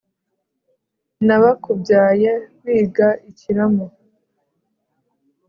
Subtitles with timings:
[1.25, 2.31] Nabakubyaye
[2.63, 3.85] wiga ikiramo